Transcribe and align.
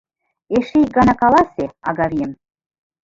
Эше 0.57 0.75
ик 0.83 0.89
гана 0.97 1.13
каласе, 1.21 1.65
Агавием?.. 1.89 2.31